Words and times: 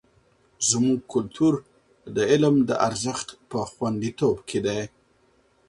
زموږ 0.69 0.99
کلتور 1.13 1.53
د 2.15 2.17
علم 2.31 2.55
د 2.69 2.71
ارزښت 2.87 3.27
په 3.49 3.59
خوندیتوب 3.71 4.37
کې 4.49 4.59
دی. 4.65 4.81